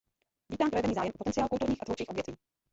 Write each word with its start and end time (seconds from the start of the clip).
Vítám 0.49 0.69
projevený 0.69 0.95
zájem 0.95 1.11
o 1.13 1.17
potenciál 1.17 1.49
kulturních 1.49 1.81
a 1.81 1.85
tvůrčích 1.85 2.09
odvětví. 2.09 2.35